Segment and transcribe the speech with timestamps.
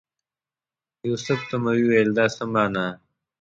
[1.09, 2.85] یوسف ته مې وویل دا څه مانا؟